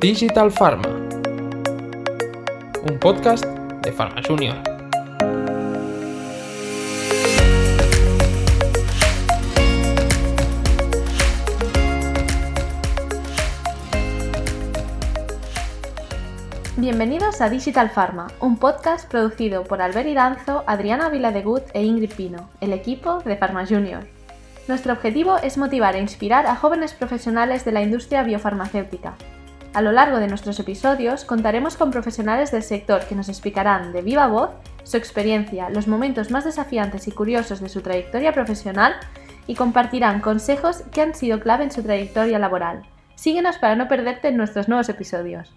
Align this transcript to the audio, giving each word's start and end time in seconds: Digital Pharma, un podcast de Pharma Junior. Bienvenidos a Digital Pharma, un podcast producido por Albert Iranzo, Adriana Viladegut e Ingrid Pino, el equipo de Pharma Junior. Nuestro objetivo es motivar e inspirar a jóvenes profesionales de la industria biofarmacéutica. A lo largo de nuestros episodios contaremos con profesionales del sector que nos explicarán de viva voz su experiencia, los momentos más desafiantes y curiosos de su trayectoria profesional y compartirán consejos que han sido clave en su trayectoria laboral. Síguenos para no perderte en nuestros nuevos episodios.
Digital 0.00 0.52
Pharma, 0.52 0.88
un 2.88 3.00
podcast 3.00 3.44
de 3.44 3.90
Pharma 3.90 4.22
Junior. 4.24 4.56
Bienvenidos 16.76 17.40
a 17.40 17.50
Digital 17.50 17.90
Pharma, 17.90 18.28
un 18.38 18.56
podcast 18.56 19.10
producido 19.10 19.64
por 19.64 19.82
Albert 19.82 20.06
Iranzo, 20.06 20.62
Adriana 20.68 21.08
Viladegut 21.08 21.64
e 21.74 21.82
Ingrid 21.82 22.12
Pino, 22.12 22.50
el 22.60 22.72
equipo 22.72 23.18
de 23.24 23.34
Pharma 23.34 23.66
Junior. 23.66 24.06
Nuestro 24.68 24.92
objetivo 24.92 25.38
es 25.38 25.58
motivar 25.58 25.96
e 25.96 26.00
inspirar 26.00 26.46
a 26.46 26.54
jóvenes 26.54 26.92
profesionales 26.92 27.64
de 27.64 27.72
la 27.72 27.82
industria 27.82 28.22
biofarmacéutica. 28.22 29.16
A 29.78 29.80
lo 29.80 29.92
largo 29.92 30.18
de 30.18 30.26
nuestros 30.26 30.58
episodios 30.58 31.24
contaremos 31.24 31.76
con 31.76 31.92
profesionales 31.92 32.50
del 32.50 32.64
sector 32.64 33.04
que 33.06 33.14
nos 33.14 33.28
explicarán 33.28 33.92
de 33.92 34.02
viva 34.02 34.26
voz 34.26 34.50
su 34.82 34.96
experiencia, 34.96 35.70
los 35.70 35.86
momentos 35.86 36.32
más 36.32 36.44
desafiantes 36.44 37.06
y 37.06 37.12
curiosos 37.12 37.60
de 37.60 37.68
su 37.68 37.80
trayectoria 37.80 38.32
profesional 38.32 38.96
y 39.46 39.54
compartirán 39.54 40.20
consejos 40.20 40.82
que 40.90 41.00
han 41.00 41.14
sido 41.14 41.38
clave 41.38 41.62
en 41.62 41.70
su 41.70 41.84
trayectoria 41.84 42.40
laboral. 42.40 42.82
Síguenos 43.14 43.56
para 43.58 43.76
no 43.76 43.86
perderte 43.86 44.26
en 44.26 44.36
nuestros 44.36 44.66
nuevos 44.66 44.88
episodios. 44.88 45.54